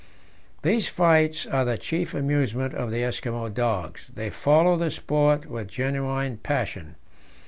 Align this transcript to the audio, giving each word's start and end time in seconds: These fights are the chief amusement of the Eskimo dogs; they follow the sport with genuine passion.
These 0.63 0.89
fights 0.89 1.45
are 1.45 1.63
the 1.63 1.77
chief 1.77 2.15
amusement 2.15 2.73
of 2.73 2.89
the 2.89 3.03
Eskimo 3.03 3.53
dogs; 3.53 4.07
they 4.11 4.31
follow 4.31 4.75
the 4.75 4.89
sport 4.89 5.45
with 5.45 5.67
genuine 5.67 6.37
passion. 6.37 6.95